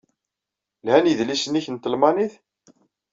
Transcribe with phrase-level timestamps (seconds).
[0.85, 2.33] Lhan yedlisen-nnek n talmanit?